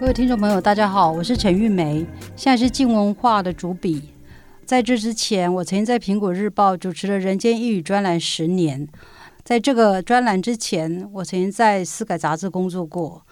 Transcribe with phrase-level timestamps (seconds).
[0.00, 4.14] 各位听众朋友，大家好，我是陈玉梅，现在是静文化的主笔。
[4.64, 8.88] 在这之前，我曾经在苹果日报主持了《人间一语》专栏十年。
[9.44, 13.26] 在这个专栏之前，我曾经在《思改》杂志工作过，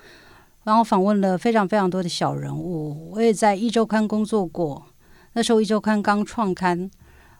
[0.64, 3.12] 然后访问了非常非常多的小人物。
[3.12, 4.89] 我也在《一周刊》工作过，
[5.32, 6.91] 那时候《一周刊》刚创刊，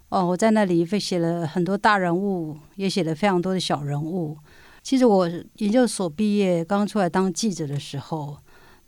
[0.09, 4.39] 哦，我在那里会写了很多大人物，也写了非常多的小人物。
[4.83, 8.39] 其实我研究所毕业刚出来当记者的时候，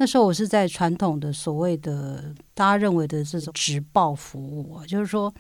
[0.01, 5.33] 那时候我是在传统的所谓的大家认为的这种直报服务啊，就是说。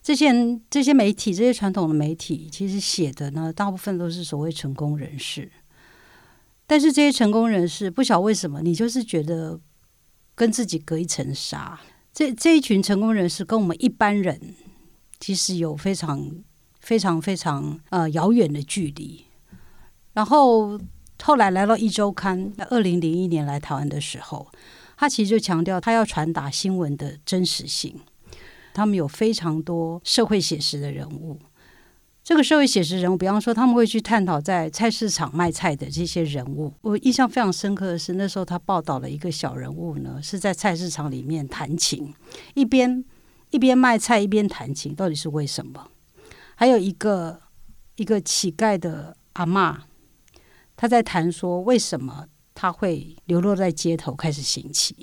[0.00, 5.52] 这些人、这些媒体、这些传统的媒体，其实写的呢，大部分都是所谓成功人士。
[6.66, 9.60] 但是这些成功人士，不晓为什么，你就是觉得
[10.34, 11.78] 跟自己隔一层纱。
[12.14, 14.54] 这这一群成功人士跟我们一般人，
[15.20, 16.42] 其实有非常、
[16.80, 19.26] 非常、非常呃遥远的距离。
[20.14, 20.80] 然后
[21.22, 24.48] 后来来到一周刊，二零零一年来台湾的时候，
[24.96, 27.94] 他其实就强调他要传达新闻的真实性。
[28.72, 31.36] 他们有非常多社会写实的人物，
[32.22, 36.72] 这个社会写实人物，比方说他们会去探讨在菜市场卖菜的这些人物。
[36.82, 42.14] 我印象非常深刻的是，那时候他报道了一个小人物呢，是在菜市场里面弹琴，
[42.54, 43.04] 一边
[43.50, 45.88] 一边卖菜一边弹琴，到底是为什么？
[46.54, 47.40] 还有一个
[47.96, 49.82] 一个乞丐的阿妈，
[50.78, 54.94] 他在谈说为什么他会流落在街头开始行乞。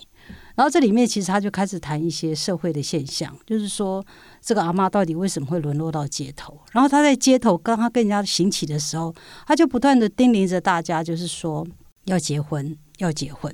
[0.56, 4.04] 然后这里面其实他就开始谈一些社会的现象，就是说
[4.42, 6.58] 这个阿妈到底为什么会沦落到街头？
[6.72, 9.14] 然后他在街头刚他跟人家行乞的时候，
[9.46, 11.68] 他就不断的叮咛着大家，就是说
[12.06, 13.54] 要结婚，要结婚。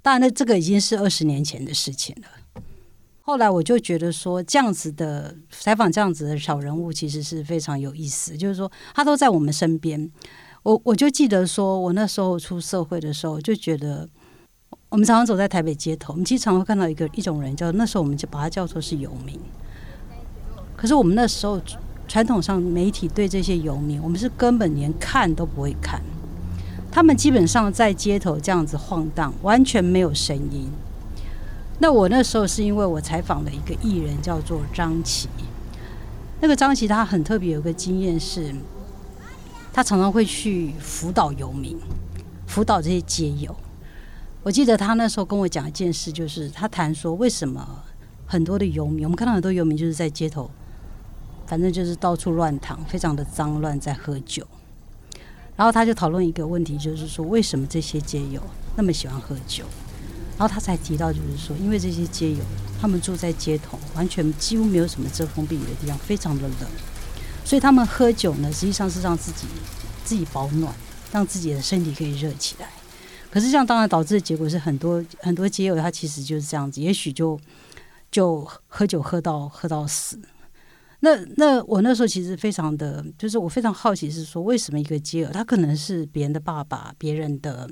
[0.00, 2.62] 当然，那这个已经是二十年前的事情了。
[3.20, 8.34] 后来我就觉得说，这样子的采访，这样子的小人物其实是非常有意思。
[8.34, 10.10] 就是说，他都在我们身边。
[10.62, 14.08] 我我就记得说，我那时候出社会的时候，就觉得。
[14.88, 19.38] 我们常常走在台北街头，我们经常会看到一个一种人，叫那时候我们就把它叫做是游民。
[20.76, 21.60] 可是我们那时候
[22.08, 26.02] 传统上媒体对这些游民，我们是根本连看都不会看。
[26.90, 30.68] 他们基本上在街头这样子晃荡，完全没有声音。
[31.78, 35.28] 那我那时候是因为我采访了一个艺人，叫做张琪。
[36.40, 38.52] 那个张琪他很特别，有个经验是，
[39.72, 41.78] 他常常会去辅导游民，
[42.46, 43.54] 辅导这些街友。
[44.42, 47.84] 我记得他那时候跟我讲一件事，就是他谈说为什么
[48.26, 50.50] 很多的游民，我们看到很多游民就是在街头，
[51.46, 54.46] 反正就是到处乱躺，非常的脏乱，在喝酒。
[55.56, 58.42] 然后他就讨论一个问题，就是说为什么这些街友
[58.76, 59.64] 那么喜欢喝酒？
[60.38, 62.38] 然后他才提到，就是说因为这些街友
[62.80, 66.70] 他们住在街头，完全几乎没有什么遮风避雨的地方，非常的冷，
[67.44, 69.46] 所以他们喝酒呢，实际上是让自己
[70.04, 70.72] 自己保暖，
[71.12, 72.70] 让自己的身体可以热起来。
[73.30, 77.38] 可是这样当然导致的结果是很多很多街友他其实就是这样子，也许就
[78.10, 80.20] 就喝酒喝到喝到死。
[81.00, 87.70] 那那我那时候其实非常的，就是我非常好奇是说，为什么一个街友他可能是别人的爸爸、别人的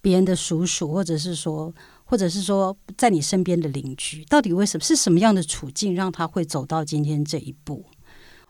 [0.00, 1.74] 别人的叔叔，或者是说，
[2.04, 7.84] 或者是说在你身边的邻居，到底为什么是什么样的处境让他会走到今天这一步？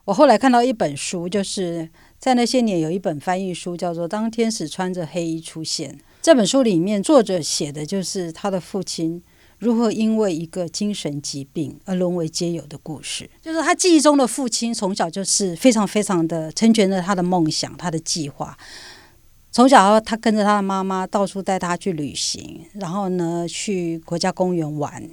[0.04, 5.92] 我后来看到一本书，就是在那些年有一本翻译书，叫做《当天使穿着黑衣出现》。
[6.20, 9.22] 这本书里面，作者写的就是他的父亲
[9.60, 13.30] 如何因为一个精神疾病而沦为街友的故事。
[13.40, 18.56] 就是他记忆中的父亲从小就是非常非常的成全了他的梦想、他的计划。
[19.52, 25.08] 从小他跟着他的妈妈到处带他去旅行，然后呢去国家公园玩。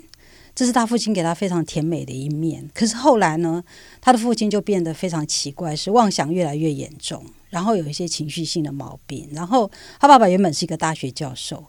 [0.60, 2.70] 这是他父亲给他非常甜美的一面。
[2.74, 3.64] 可是后来呢，
[4.02, 9.30] 他的父亲就变得非常奇怪，是妄想越来越严重，然后有一些情绪性的毛病。
[9.32, 9.72] 然后
[10.02, 11.66] 他爸爸原本是一个大学教授，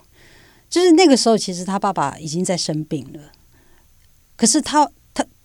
[0.69, 3.31] 就是那个时候其实他爸爸已经在生病了。
[4.35, 4.91] 可是他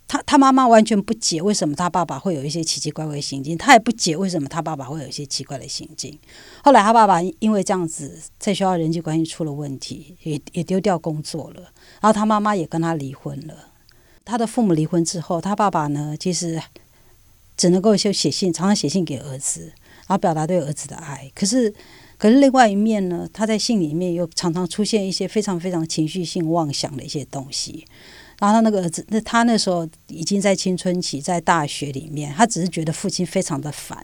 [0.07, 6.17] 他他妈妈完全不解为什么他爸爸会有一些奇奇怪怪的行径，他也不解为什么他爸爸会有一些奇怪的行径。
[6.63, 11.61] 后来他爸爸因为这样子在学校人际关系出了问题，也也丢掉工作了。
[12.01, 13.69] 然后他妈妈也跟他离婚了。
[14.23, 16.61] 他的父母离婚之后，他爸爸呢，其实
[17.57, 19.73] 只能够就写信，常常写信给儿子，
[20.07, 21.31] 然后表达对儿子的爱。
[21.35, 21.73] 可是，
[22.17, 27.85] 可是另外一面呢，他在信里面又常常出现一些非常非常情绪性妄想的一些东西。
[28.39, 33.97] 然后他那个儿子，那他那时候已经在青春期，在大学里面，他只是觉得父亲非常的烦，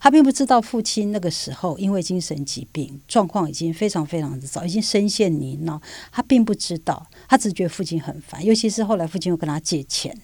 [0.00, 5.80] 他并不知道父亲那个时候因为精神疾病状况已经非常非常的糟，已经深陷泥淖，
[6.10, 10.16] 他并不知道，他只觉得父亲很烦，尤其是后来父亲又跟他借钱，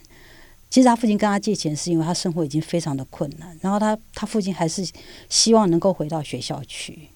[0.68, 4.84] 其实他父亲跟他借钱是因为他生活已经非常的困难，然后他他父亲还是
[5.28, 7.08] 希望能够回到学校去。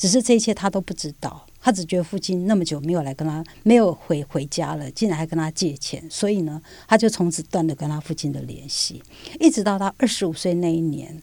[0.00, 1.46] 只是这一切他都不知道。
[1.62, 9.02] 他只觉得父亲那么久没有来跟他，没有回回家了，竟然还跟他借钱，所以呢，他就从此断了跟他父亲的联系，
[9.38, 11.22] 一直到他二十五岁那一年，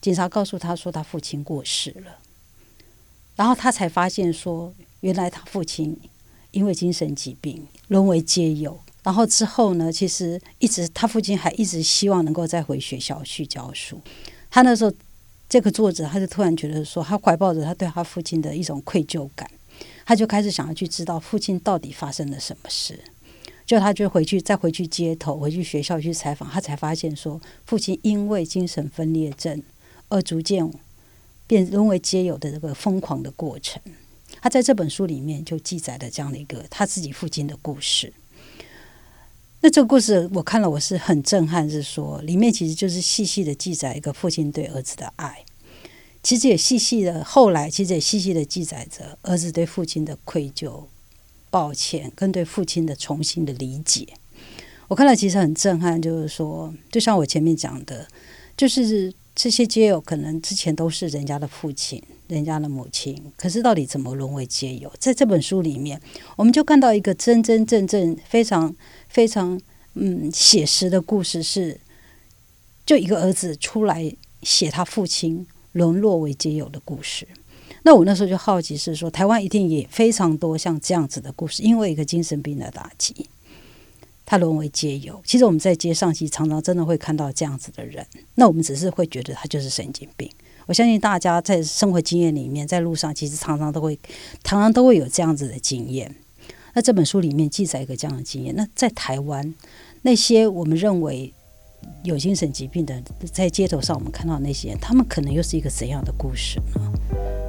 [0.00, 2.18] 警察告诉他说他父亲过世了，
[3.34, 5.98] 然后他才发现说，原来他父亲
[6.52, 14.00] 因为精神疾病沦为街友，然后之后呢，其实一直他父亲还一直希望能够再回学校去教书，
[14.48, 14.92] 他那时候。
[15.48, 19.50] 这个作者他就突然觉得说，他怀抱着他对他父亲的一种愧疚感，
[20.04, 23.00] 他就开始想要去知道父亲到底发生了什么事。
[23.64, 29.62] 就他就回去再回去街头，回去学校去采访，他才发现说，父亲因为精神分裂症
[30.08, 30.70] 而逐渐
[31.46, 33.80] 变沦为街友的这个疯狂的过程。
[34.40, 38.12] 他在这本书里面就记载了这样的一个他自己父亲的故事。
[39.60, 45.44] 那这个故事我看了，我是很震撼，是说里面其实就是细细的记载一个父亲对儿子的爱，
[46.22, 50.84] 其实也细细的后来其实也细细的记载着儿子对父亲的愧疚、
[51.50, 54.06] 抱歉跟对父亲的重新的理解。
[54.86, 58.06] 我看了其实很震撼，就是说，就像我前面讲的，
[58.56, 64.92] 就是这些街友可能之前都是人家的父亲、人家的母亲，可是到底怎么沦为街友？
[64.98, 66.00] 在这本书里面，
[66.34, 68.74] 我们就看到一个真真正正非常。
[69.08, 69.58] 非常
[69.94, 71.80] 嗯写实的故事是，
[72.84, 77.26] 就一个儿子出来写他父亲沦落为街友的故事。
[77.84, 83.26] 那我那时候就好奇是说，台湾一定也非常多像这样子的故事，因为一个精神病的打击，
[84.30, 85.18] 他沦为街友。
[85.24, 90.30] 其实我们在街上其实常常真的会看到这样子的人，那我们只是会觉得他就是神经病。
[90.66, 93.98] 我相信大家在生活经验里面，在路上其实常常都会
[94.44, 96.14] 常常都会有这样子的经验。
[96.74, 98.54] 那这本书里面记载一个这样的经验。
[98.54, 99.54] 那在台湾，
[100.02, 101.32] 那些我们认为
[102.04, 103.02] 有精神疾病的，
[103.32, 107.47] 在街头上我们看到那些人，他们可能又是一个怎样的故事呢？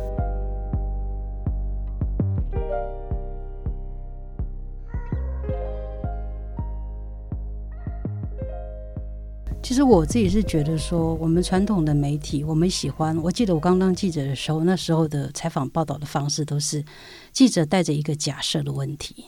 [9.69, 13.16] 其实我自己是觉得说，我们传统的媒体，我们喜欢。
[13.18, 16.83] 我记得我刚当记者的时候，那时候的采访报道的方式都是
[17.31, 19.25] 记者带着一个假设的问题，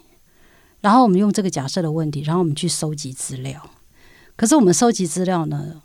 [0.80, 3.70] 然后我们用这个假设的问题，然后我们去收集资料。
[4.36, 5.84] 可是我们收集资料呢，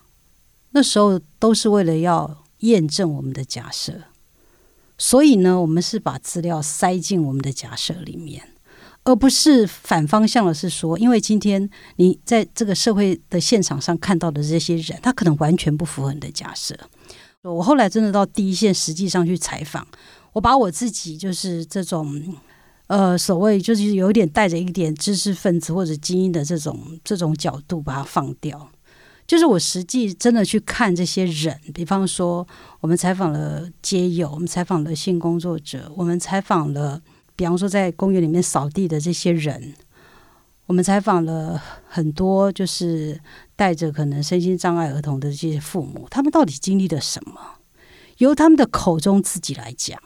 [0.71, 4.05] 那时候都是为了要验证我们的假设，
[4.97, 8.56] 所以呢，我们是把资料塞进我们的假设里面。
[9.07, 16.77] 而不是反方向的，是说，因为今天你在这个社会的现场上看到的这些人，他可能完全不符合你的假设。
[17.43, 19.87] 我后来真的到第一线，实际上去采访，
[20.33, 22.21] 我把我自己就是这种
[22.89, 28.69] 呃所谓就是有点带着一点知识分子或者精英的这种这种角度把它放掉，
[29.25, 32.45] 就是我实际真的去看这些人，比方说
[32.81, 37.01] 我们采访了街友，我们采访了性工作者，我们采访了。
[37.37, 39.75] 比方说，在公园里面扫地的这些人，
[40.65, 43.21] 我们采访了很多，就是
[43.55, 47.39] 带着可能身心障碍儿童的这些父母，他们到底经历了什么？
[48.19, 50.01] 由他们的口中自己来讲，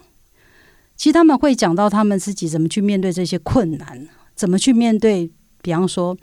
[0.96, 5.30] 其实他们会讲到他们自己怎么去面对这些困难，怎么去面对。
[5.62, 6.16] 比方说，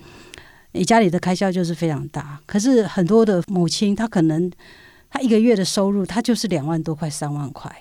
[0.73, 4.51] 你家里的开销就是非常大，可是很多的母亲，她可能
[5.09, 7.71] 她一个月的收入，她就是两万多块、三万块。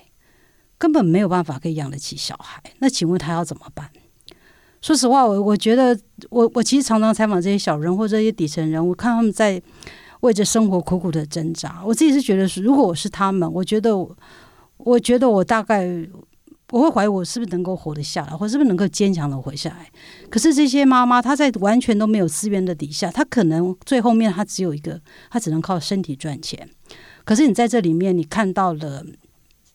[0.77, 3.89] 根本没有办法可以养得起小孩，那请问他要怎么办？
[4.79, 9.59] 说实话，我我觉得，我我其实常常采访这些小人或者这些底层人，我看他们在
[10.19, 11.81] 为着生活苦苦的挣扎。
[11.83, 13.97] 我自己是觉得，是如果我是他们，我觉得，
[14.77, 16.07] 我觉得我大概
[16.69, 19.89] 我会怀疑我是不是能够活得下来，或是不是能够坚强的活下来。
[20.29, 26.69] 可是这些妈妈，她在完全都没有资源的底下，她可能最后面她只有一个，她只能靠身体赚钱。
[27.25, 29.03] 可是你在这里面，你看到了。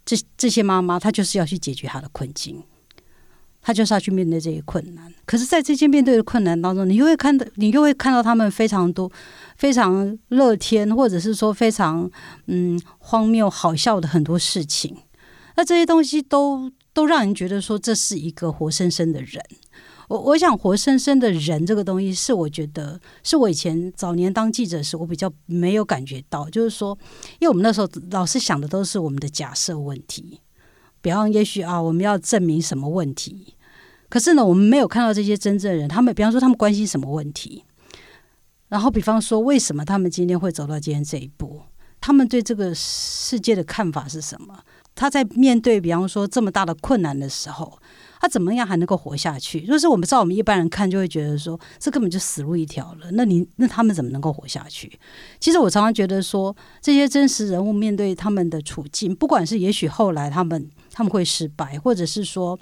[0.04, 2.62] 这这些妈妈，她就是要去解决她的困境，
[3.60, 5.12] 她就是要去面对这些困难。
[5.24, 9.10] 可是，在这些面对的困难当中，你又会看到，你又会看到他们非常多、
[9.56, 12.10] 非常乐天，或者是说非常
[12.46, 14.96] 嗯荒谬、好笑的很多事情。
[15.56, 19.40] 那这些东西都都让人觉得说，这是一个活生生的人。
[20.12, 26.96] 我我想活生生的人这个东西，是我觉得是我以前早年当记者时，我比较没有感觉到，就是说，
[27.38, 30.42] 因为我们那时候老是想的都是我们的假设问题，
[31.00, 33.54] 比方也许啊，我们要证明什么问题，
[34.10, 37.64] 可是呢，我们没有看到这些真正人，他们比方说他们关心什么问题，
[38.68, 41.62] 然后比方说为什么他们今天会走到今天这一步，
[42.02, 44.58] 他们对这个世界的看法是什么？
[44.94, 47.78] 他在面对比方说这么大的困难的时候。
[48.22, 49.62] 他怎么样还能够活下去？
[49.62, 53.10] 就是我们照我们一般人看，就会觉得说，这根本就死路一条了。
[53.14, 54.96] 那你那他们怎么能够活下去？
[55.40, 62.56] 其实我常常觉得说，这些真实人物面对他们的处境，不管是也许后来他们他们会失败，或者是说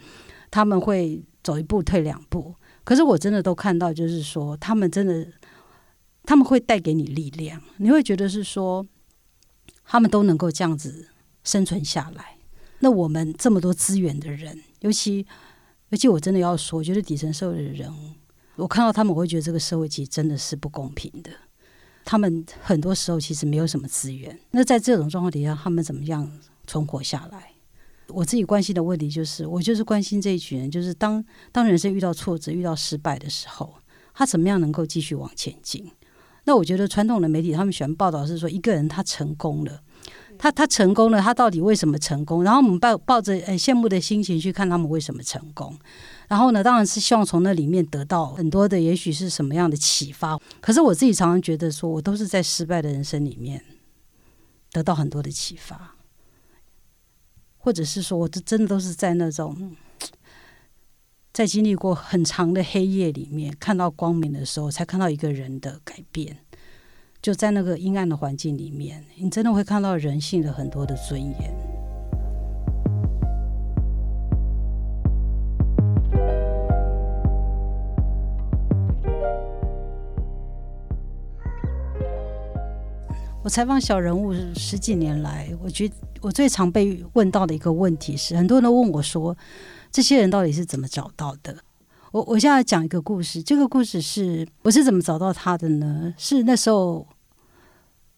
[0.50, 5.26] 他们会走一步退两步，可是我真的都看到，就是说他们真的
[6.24, 8.86] 他们会带给你力量，你会觉得是说
[9.84, 11.08] 他们都能够这样子
[11.44, 12.38] 生存下来。
[12.78, 15.26] 那我们这么多资源的人，尤其。
[15.90, 17.92] 而且我真的要说，我觉得底层社会的人，
[18.56, 21.30] 我看到他们，我会觉得这个社会其实真的是不公平的。
[22.04, 26.30] 他们很多时候其实没有什么资源，那在这种状况底下，他们怎么样
[26.66, 27.52] 存活下来？
[28.08, 33.74] 我自己关心的问题就是，我就是关心这一群人，就是当当人生遇到挫折、遇到失败的时候，
[34.14, 35.90] 他怎么样能够继续往前进？
[36.44, 39.82] 那我觉得传统的媒体他们喜欢报道是说，一个人他成功了。
[40.42, 42.42] 他他成功了，他到底为什么成功？
[42.42, 45.78] 然后我们抱抱着呃羡慕的心情去看他们为什么成功。
[46.28, 50.40] 然后呢，当然是希望从那里面得到很多的，也许是什么样的启发。
[50.62, 53.62] 可是我自己常常觉得，说我都是在失败的人生里面
[54.72, 55.94] 得到很多的启发，
[57.58, 59.76] 或者是说，我这真的都是在那种
[61.34, 66.38] 在经历过很长的黑夜里面看到光明的时候，才看到一个人的改变。
[67.22, 71.54] 就在那个阴暗的环境里面，你真的会看到人性的很多的尊严。
[83.42, 89.36] 我采访小人物十几年来，我觉得我最常被问到的一个问题是，很多人都问我说，
[89.92, 91.54] 这些人到底是怎么找到的？
[92.12, 96.12] 我我现在讲一个故事，这个故事是我是怎么找到他的呢？
[96.18, 97.06] 是那时候，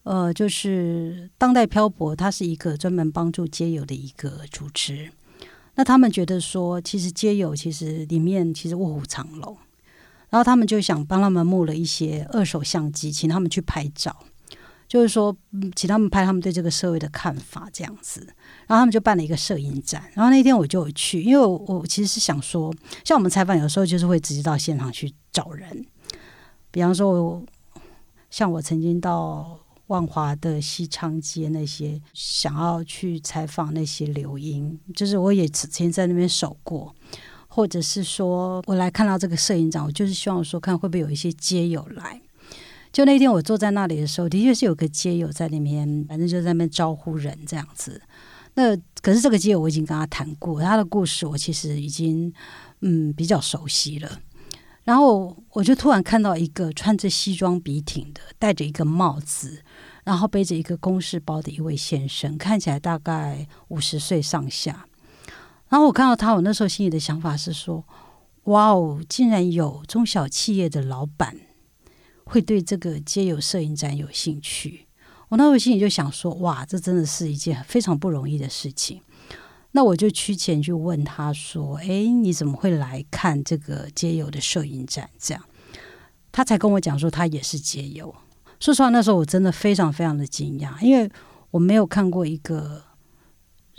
[0.04, 5.10] 呃，就是当代漂泊，他是一个专门帮助街友的一个组织。
[5.74, 9.54] 那他们觉得说，其实街友其实里面其实卧虎藏龙，
[10.30, 14.24] 然后他们就想帮他们募了一些二手相机，请他们去拍照。
[14.92, 15.34] 就是说，
[15.74, 18.20] 请他们拍他们对这个社会的看法这样子，
[18.66, 20.04] 然后他们就办了一个摄影展。
[20.12, 22.70] 然后那天我就有去，因为我我其实是想说，
[23.02, 25.86] 像我们采访有时候就是会直接到现场去找人，
[26.70, 27.42] 比方说，
[28.28, 36.94] 像我曾经到万华的西昌街那些，想要去采访那些留音，就是我也曾经在那边守过，
[37.48, 42.20] 或者是说我来看到这个摄影展，我就是希望说看会不会有一些街友来。
[42.92, 48.00] 就那天我坐在那里的时候，的确是有个街友在那边，反正就在那边招呼人这样子。
[48.54, 52.30] 那可是这个街友我已经跟他谈过，他的故事我其实已经
[52.80, 54.20] 嗯比较熟悉了。
[54.84, 59.62] 然后我就突然看到一个穿着西装笔挺的，戴着一个帽子，
[60.04, 64.86] 然后背着一个公事包的一位先生，看起来大概五十岁上下。
[65.68, 67.86] 然后我看到他，我那时候心里的想法是说：
[68.44, 71.36] 哇哦，竟然有中小企业的老板。
[72.32, 74.86] 会对这个街友摄影展有兴趣，
[75.28, 79.02] 我那时候心里就想说：哇，这真的是一件非常不容易的事情。
[79.72, 85.10] 那我就去前去问他说：哎，你怎么会来看这个街友的摄影展？
[85.18, 85.44] 这样，
[86.32, 88.14] 他才跟我讲说他也是街友。
[88.58, 91.10] 说实话，那时候我真的非常非常的惊讶，因为
[91.50, 92.82] 我没有看过一个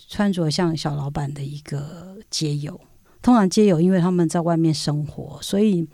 [0.09, 2.79] 穿着像小老板的一个街友。
[3.23, 5.87] 通常街友因为他们在外面生活，所以。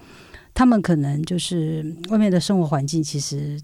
[0.60, 3.58] 他们可能就是外面的生活环境，其实，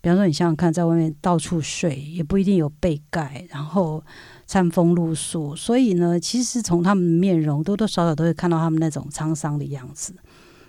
[0.00, 4.02] 比方说你想想看，在外面到处睡，也不一定有被盖，然后
[4.48, 10.12] 餐风露宿，所以呢，其实从他们的面容多多少少都会看到他们那种沧桑的样子。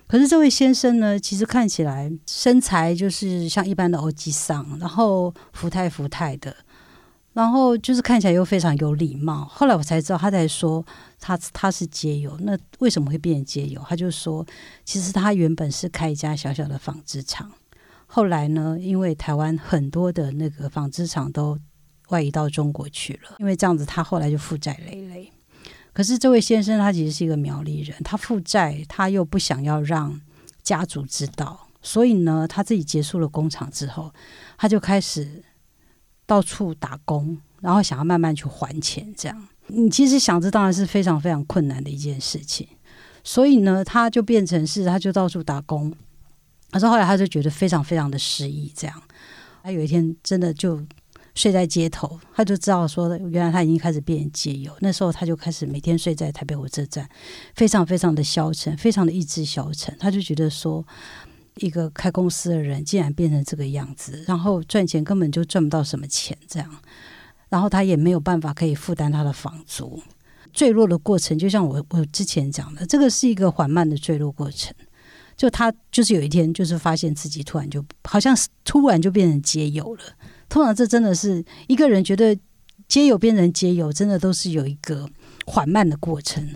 [0.06, 6.54] 可是这位先生呢，其实看起来身材就是像一般的欧吉桑，然后福态福态的。
[7.34, 9.46] 然后就是看起来又非常有礼貌。
[9.46, 10.84] 后来我才知道，他在说
[11.18, 12.36] 他他是街友。
[12.40, 13.82] 那为什么会变成街友？
[13.88, 14.46] 他就说，
[14.84, 17.50] 其实他原本是开一家小小的纺织厂，
[18.06, 21.58] 后来呢，因为台湾很多的那个纺织厂都
[22.08, 25.32] 外移到中国去了，因为这样子，他后来就负债累累。
[25.94, 30.20] 可是这位先生他其实是一个苗栗人，他负债他又不想要让
[30.62, 34.12] 家族知道，所以呢，他自己结束了工厂之后，
[34.58, 35.42] 他就开始。
[36.26, 42.66] 到处打工，然后想要慢慢去还钱，这样你其实想，这当然是非常非常困难的一件事情。
[43.24, 45.92] 所以呢，他就变成是，他就到处打工。
[46.70, 49.02] 可是后来他就觉得非常非常的失意，这样。
[49.62, 50.84] 他有一天真的就
[51.34, 54.74] 睡在街头，他就知道说，原来他已经开始变街友。
[54.80, 57.08] 那时候他就开始每天睡在台北火车站，
[57.54, 59.96] 非常非常的消沉，非常的意志消沉。
[59.98, 60.84] 他就觉得说。
[61.56, 66.70] 一个开公司的人竟然变成这个样子，然后赚钱根本就赚不到什么钱，这样，
[67.48, 70.02] 然后他也没有办法可以负担他的房租。
[70.52, 74.74] 坠落的过程，就像我我之前讲的，这个是一个缓慢的坠落过程。
[75.34, 80.02] 就他就是有一天，就是发现自己突然就好像突然就变成街友了。
[80.48, 82.38] 通常这真的是一个人觉得
[82.86, 85.08] 街友变成街友，真的都是有一个
[85.46, 86.46] 缓慢的过程。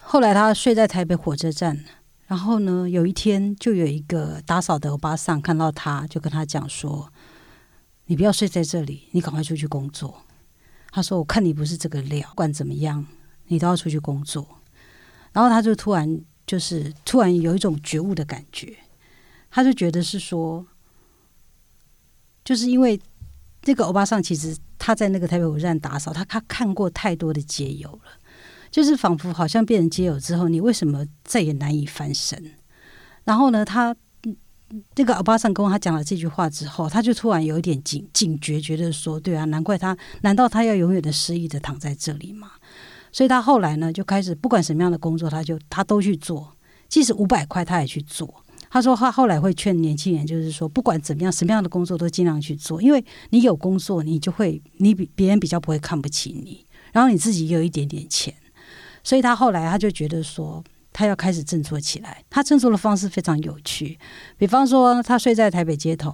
[0.00, 1.84] 后来他睡在台北火车站，
[2.26, 7.12] 然后呢，有一天就有一个打扫的欧巴桑看到他，就跟他讲说
[8.06, 10.22] ：“你不要睡在这里，你赶快出去工作。”
[10.90, 13.06] 他说：“我看你不是这个料，不管怎么样，
[13.46, 14.60] 你都要出去工作。”
[15.32, 18.76] 然后他就突然就是突然有一种觉悟的感觉，
[19.50, 20.66] 他就觉得是说，
[22.44, 23.00] 就是因为
[23.62, 28.00] 这个欧巴桑其实他在那个台北火车站打扫，他他看过太多的街友了。
[28.70, 32.52] 就是仿佛好像变成街友之后，你为什么再也难以翻身？
[33.24, 33.94] 然后呢，他
[34.94, 42.50] 这个阿巴桑跟他讲了这句话之后，他就突然有一点警警觉，觉得说：对啊，难怪他，难道他要永远的失忆的躺在这里吗？
[43.12, 46.52] 所以他后来呢，就开始不管什么样的工作，他就他都去做，
[46.88, 48.42] 即使五百块他也去做。
[48.68, 58.34] 他说他后来会劝年轻人，就是说不管怎么样，什么样的工作都尽量去做，因为你有工作，你就会你比别人比较不会看不起你，然后你自己有一点点钱。
[59.06, 62.24] 所以他后来他就觉得说，他要开始振作起来。
[62.28, 63.96] 他振作的方式非常有趣，
[64.36, 66.12] 比方说他睡在台北街头，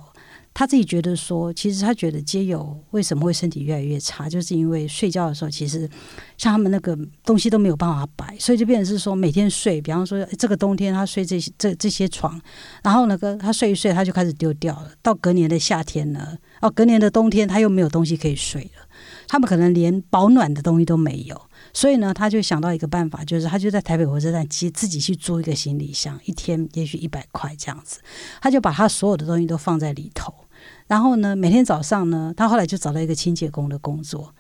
[0.53, 5.89] 他自己觉得说，其实他觉得街友为什么会身体越来越差，就是因为睡觉的时候，其实
[6.37, 6.95] 像他们那个
[7.25, 9.81] 东西都没有办法摆，所以就变成是说每天睡。
[9.81, 12.39] 比方说这个冬天他睡这些这这些床，
[12.85, 14.91] 然后那个他睡一睡他就开始丢掉了。
[15.01, 18.87] 到隔年的夏天呢，哦，隔年的冬天他又没有东西可以睡了，
[19.27, 21.41] 他们可能连保暖的东西都没有。
[21.75, 28.01] 所以呢，他就想到一个办法，就是他就在台北火车站接自己去租一个行李箱，一天也许一百块这样子，
[28.41, 30.35] 他就把他所有的东西都放在里头。
[30.87, 34.35] 然后呢，每天早上呢，他后来就找到一个清洁工的工作，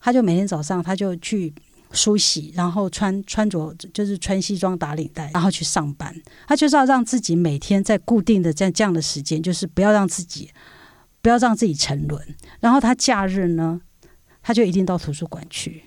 [0.00, 1.52] 他就每天早上他就去
[1.90, 6.14] 梳洗，然后穿穿着就是穿西装打领带，然后去上班。
[6.46, 10.50] 他就是要让自己每天在固定的这样这样的时间，就是不要让自己
[11.20, 12.22] 不要让自己沉沦。
[12.60, 13.80] 然后他假日呢，
[14.40, 15.85] 他就一定到图书馆去。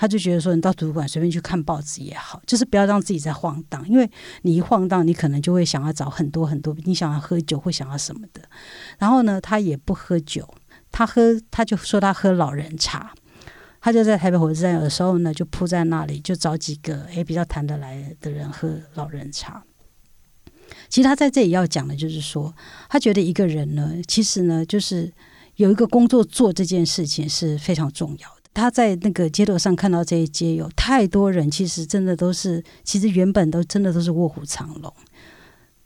[0.00, 4.10] 他就觉得说，你到图书馆随便去看报纸也好，就是不要让自己在晃荡，因为
[4.40, 8.40] 你一晃荡，你可能就会想要找很多很多，你想要喝酒或想要什么的。
[8.96, 10.48] 然后呢，他也不喝酒，
[10.90, 13.12] 他喝他就说他喝老人茶，
[13.78, 19.62] 他就在台北火车站有的时候呢，就铺在那里，就找几个诶比较谈得来的人喝老人茶。
[20.88, 22.54] 其实他在这里要讲的就是说，
[22.88, 25.12] 他觉得一个人呢，其实呢，就是
[25.56, 28.39] 有一个工作做这件事情是非常重要的。
[28.52, 34.92] 他在那个街头上看到这些街友，太多人其实真的都是，其实原本都真的都是卧虎藏龙，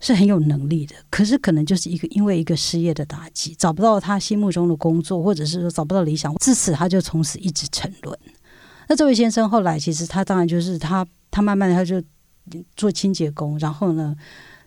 [0.01, 0.95] 是很有能力的。
[1.11, 8.19] 可是可能就是一个因为一个失业的打击，找不到他心目中的工作，或者是说找不到理想，自此他就从此一直沉沦。
[8.89, 12.03] 那这位先生后来其实他当然就是他，他慢慢他就
[12.77, 14.17] 做清洁工，然后呢，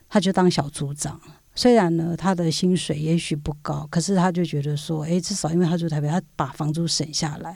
[0.08, 1.20] 他就当小组长。
[1.58, 7.50] 虽然呢，他的薪水也许不高，可是他就觉得说，哎，至少因为他住台北，他把房租省下来，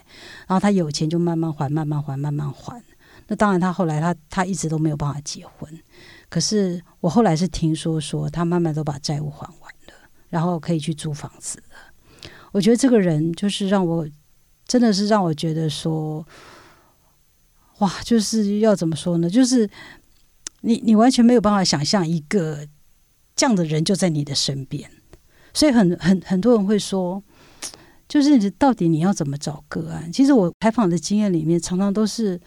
[0.48, 2.82] 然后他有钱就慢慢还，慢慢还，慢慢还。
[3.28, 5.72] 那当然，他后来他他一直都没有办法结婚。
[6.28, 9.94] 可是我后来是听说说，他慢慢都把债务还完了，
[10.28, 12.28] 然后可以去租房子了。
[12.50, 14.04] 我觉得这个人就是让我
[14.66, 16.26] 真的是让我觉得说，
[17.78, 19.30] 哇，就是要怎么说呢？
[19.30, 19.70] 就是
[20.62, 22.66] 你你完全没有办法想象一个。
[23.42, 24.88] 这样的人就在你的身边，
[25.52, 27.20] 所以很很很多人会说，
[28.08, 30.12] 就是你到底你要怎么找个案？
[30.12, 32.40] 其实我采访的经验里面，常常都是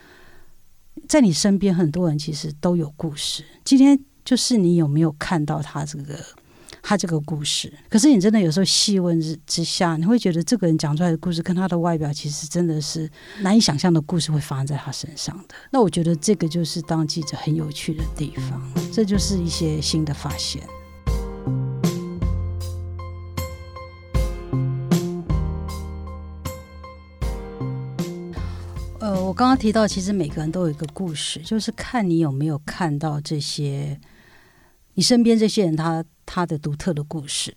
[1.05, 3.43] 在你身边，很多人其实都有故事。
[3.65, 6.17] 今天就是你有没有看到他这个？
[6.81, 13.09] 他这个故事，可是你真的有时候细问之之下，你会觉得这个人讲出来的故事跟他的外表其实真的是
[13.41, 15.55] 难以想象的故事会发生在他身上的。
[15.71, 18.61] 那我觉得这个就是当记者很有趣的地方，
[18.93, 20.61] 这就是一些新的发现。
[29.05, 33.99] 呃，我刚刚提到，其实每个人都有一个故事，就是看你有没有看到这些，
[34.95, 36.03] 你身边这些人他。
[36.27, 37.55] 他的独特的故事，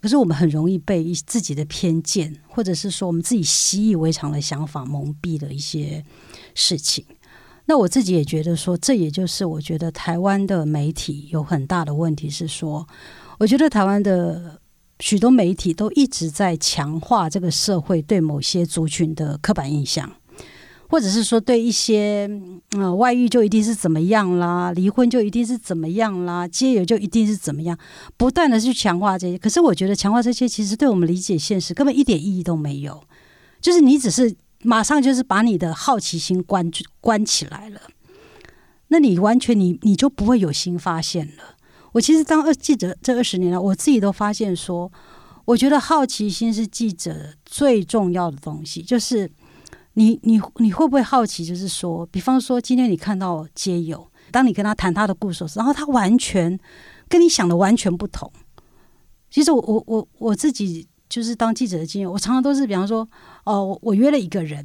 [0.00, 6.04] 可是我们很容易被自己的偏见，或者是说我们自己习以为常的想法蒙蔽了一些
[6.54, 7.04] 事情。
[7.64, 12.86] 那我自己也觉得说，这也就是我觉得台湾的媒体有很大的问题，是说，
[13.40, 14.60] 我觉得台湾的
[15.00, 20.08] 许多媒体都一直在强化这个社会对某些族群的刻板印象。
[20.88, 22.28] 或者是说，对一些
[22.70, 27.78] 呃外遇就一定是怎么样啦，离婚就一定是怎么样啦，接友就一定是怎么样，
[28.16, 29.38] 不断的去强化这些。
[29.38, 33.04] 可是我觉得强化这些，其实对我们理解现实根本一点意义都没有。
[33.60, 36.70] 就是你只是马上就是把你的好奇心关
[37.00, 37.80] 关起来了。
[38.88, 41.56] 那你完全你你就不会有新发现了。
[41.92, 44.90] 我其实当二记者这二十年来，我自己都发现说，
[45.44, 48.80] 我觉得好奇心是记者最重要的东西。
[48.80, 49.30] 就是
[49.98, 51.44] 你你你会不会好奇？
[51.44, 56.56] 就是说，比方说今天你看到街友，当你跟他谈他的故事时，然后他完全
[57.08, 58.30] 跟你想的完全不同。
[59.28, 63.08] 其实我我我我自己就是当记者的经验，我常常都是比方说，
[63.44, 64.64] 哦，我约了一个人。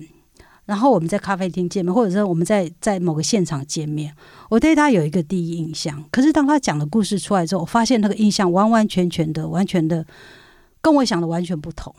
[0.65, 4.15] 然后我们在咖啡厅见面，或者说我们在在某个现场见面，
[4.49, 6.01] 我对他有一个第一印象。
[6.09, 10.05] 可是当他讲的故事出来之后，我发现那个印象完完全全的、完全的
[10.79, 11.93] 跟我想的完全不同。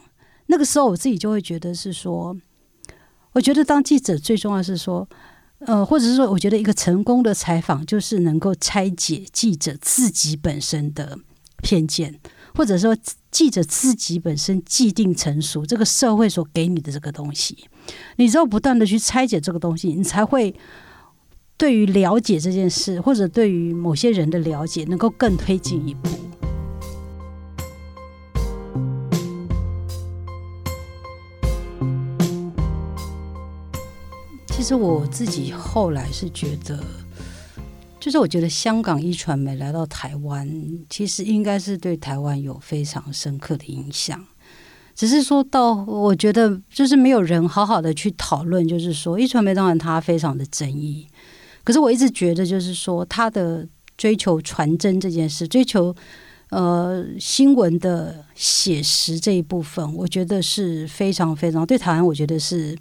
[0.47, 2.35] 那个时候我自己就会觉得是说，
[3.35, 5.09] 我觉得当记者最重要是说，
[5.59, 11.19] 呃，或者是说，我觉得一个成功的采访就是能够拆解记者自己本身的
[11.63, 12.19] 偏见。
[12.57, 12.97] 或者说，
[13.33, 17.67] 记者自己本身既定成熟，这个社会所给你的这个东西，
[18.15, 20.55] 你只有不断的去拆解这个东西，你才会
[21.57, 26.09] 对于了解这件事，或者对于某些人的了解，能够更推进一步。
[34.65, 36.83] 实我自己后来是觉得。
[38.01, 40.47] 就是我觉得香港一传媒来到台湾，
[40.91, 44.23] 其实应该是对台湾有非常深刻的影响。
[44.95, 51.07] 只是说到，我觉得就是没有人好好的去讨论，就是说一传媒当然它非常的争议，
[51.65, 55.97] 可是我一直觉得就是说它的追求传真这件事，追求
[56.51, 62.77] 呃新闻的写实这一部分，我觉得是非常非常对台湾，我觉得是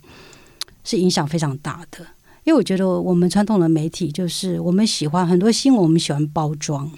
[0.83, 2.05] 是影响非常大的。
[2.43, 6.91] 因为我觉得我们传统的媒体就是我们喜欢很多新闻，我们喜欢包装。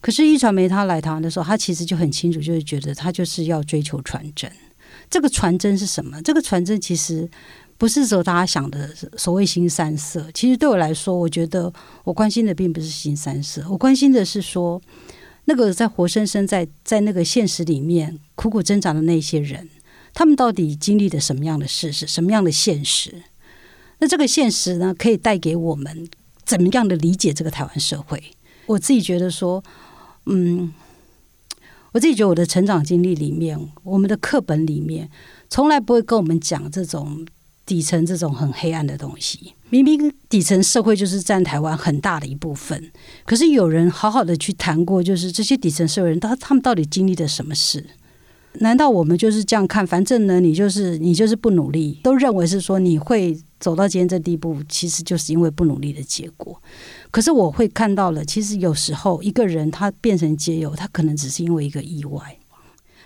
[0.00, 4.50] 可是，一传媒他来台湾的时候，他其实就很清楚，就是觉得他就是要追求传真。
[5.10, 6.20] 这个传真是什么？
[6.22, 7.28] 这个传真其实
[7.76, 10.24] 不是说大家想的所谓新三色。
[10.32, 11.72] 其实对我来说，我觉得
[12.04, 14.80] 我关心的并不是新三色，我关心的是说，
[15.46, 19.68] 那个在活生生在在那个现实里面苦苦挣扎的那些人，
[20.14, 23.22] 他们到底经历的什么样的事，是什么样的现实？
[23.98, 26.08] 那这个现实呢，可以带给我们
[26.44, 28.22] 怎么样的理解这个台湾社会？
[28.66, 29.62] 我自己觉得说，
[30.26, 30.72] 嗯，
[31.92, 35.10] 我自己觉得我的成长经历里面，我们的课本里面
[35.48, 37.26] 从来不会跟我们讲这种
[37.66, 39.54] 底层这种很黑暗的东西。
[39.70, 42.90] 明明底层社会就是占台湾很大的一部分，
[43.24, 47.84] 可是有人好好的去谈过，就是这些底层社会人，他他们到底经历了什么事？
[48.60, 49.86] 难道我们就是这样看？
[49.86, 56.60] 反正呢，你就是你就是不努力，都认为是说你会走到今天这地步，其实就是因为不努力的结果。
[57.10, 62.38] 可是我会看到了，其实有时候一个人他变成街友，他可能只是因为一个意外。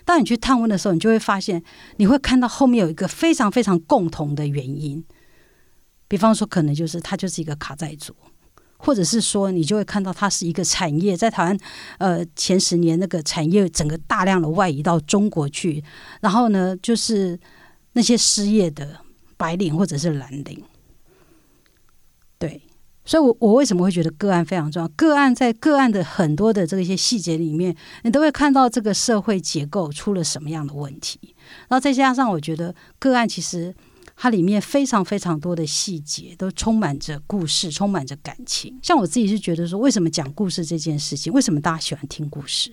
[0.05, 1.63] 当你去探问的时候，你就会发现，
[1.97, 5.05] 你会看到后面有一个非常非常共同的原因。
[6.09, 8.15] 比方说，可能就是他就是一个卡债主。
[8.85, 11.59] 或者是说，你就会看到它是一个产业，在台湾，
[11.99, 15.83] 呃，前十年那个产业整个大量的外移到中国去，
[16.21, 17.39] 然后呢，就是
[17.93, 18.99] 那些失业的
[19.37, 20.61] 白领或者是蓝领，
[22.41, 22.61] 对，
[23.05, 24.89] 所以，我我为什么会觉得个案非常重要？
[24.89, 31.19] 个案在个案的很多的这些细节里面，你都会看到这个社会结构出了什么样的问题，
[31.69, 33.73] 然后再加上，我觉得个案其实。
[34.23, 38.79] 它里面非常非常多的细节，都充满着故事，充满着感情。
[38.81, 42.73] 像我自己是觉得说，为什么讲故事这件事情，为什么大家喜欢听故事？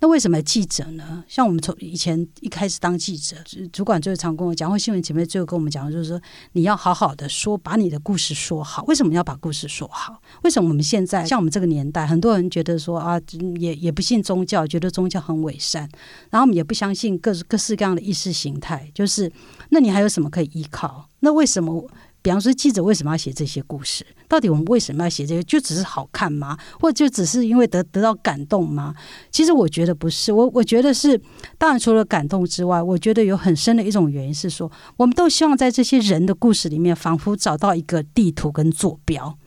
[0.00, 1.24] 那为什么记者呢？
[1.26, 3.36] 像我们从以前一开始当记者，
[3.72, 6.20] 主管就常跟我讲，或新闻前面最后跟我们讲，就是说
[6.52, 8.84] 你要好好的说，把你的故事说好。
[8.84, 10.20] 为什么要把故事说好？
[10.42, 13.20] 为什么我们现在像我们这个年代，很多人觉得说啊，
[13.58, 15.88] 也也不信宗教，觉得宗教很伪善，
[16.30, 19.30] 然后我们也不相信各各式各样的意识形态，就是
[19.70, 21.08] 那你还有什么可以依靠？
[21.20, 21.90] 那为什么？
[22.28, 24.04] 比方说，记者为什么要写这些故事？
[24.28, 25.42] 到底我们为什么要写这个？
[25.44, 26.58] 就只是好看吗？
[26.78, 28.94] 或者就只是因为得得到感动吗？
[29.30, 30.30] 其实我觉得不是。
[30.30, 31.18] 我我觉得是，
[31.56, 39.38] 当然除了感动之外，我觉得有很深的一种原因是说，我们都希望在这些人的故事里面，仿佛找到一个地图跟坐标。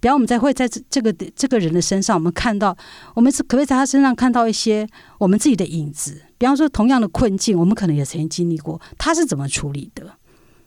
[0.00, 2.76] 比方我们在会在这这个这个人的身上，我们看到，
[3.14, 4.84] 我们是可不可以在他身上看到一些
[5.18, 6.20] 我们自己的影子？
[6.36, 10.18] 比方说，同样的困境，我们可能也曾经经历过，他是怎么处理的？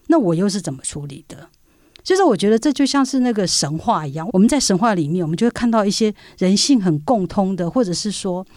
[0.10, 1.50] 那我又是怎么处理的？
[2.08, 8.48] 就是我觉得这就像是那个神话一样，我们在神话里面，我们就会看到一些人性很共通的，或者是说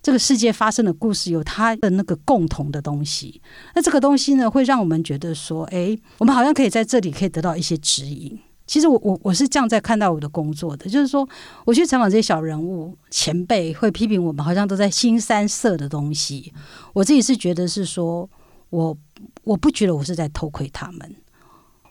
[0.00, 3.42] 这个世界发生的故事有它的那个共同的东西。
[3.74, 8.38] 那这个东西呢，会让我们觉得说，哎，我们好像可以在这里可以得到一些指引。
[8.68, 11.28] 其实我我我是这样在看待我的工作的，就是说
[11.64, 16.52] 我去采访这些小人物前辈，会批评我们好像都在新三色的东西。
[16.92, 18.30] 我自己是觉得是说，
[18.70, 18.96] 我
[19.42, 21.16] 我不觉得我是在偷窥他们。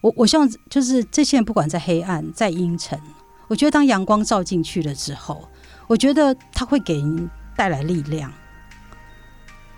[0.01, 2.99] 我我希望就是这些人不管在黑暗在阴沉，
[3.47, 5.47] 我觉得当阳光照进去了之后，
[5.87, 8.31] 我觉得它会给人带来力量。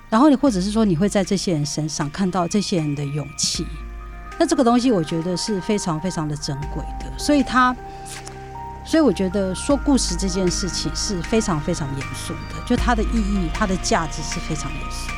[0.09, 3.65] 然后你或者是说你会在这些人身上看到这些人的勇气，
[4.39, 7.11] 那这个东西我觉得是非常非常的珍贵的。
[7.17, 7.75] 所以他，
[8.85, 15.09] 所以我觉得说故事这件事情是非常非常严肃的，就它的意义、它的价值是非常严肃。